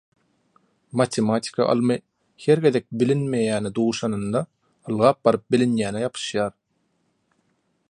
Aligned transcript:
Matematika 1.01 1.63
ylmy 1.73 1.97
her 2.45 2.63
gezek 2.65 2.87
bilinmeýäne 3.03 3.73
duşanynda 3.79 4.43
ylgap 4.89 5.23
baryp 5.29 5.45
bilinýäne 5.57 6.05
ýapyşýar. 6.07 6.57